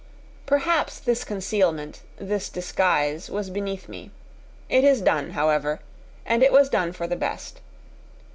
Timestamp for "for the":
6.91-7.15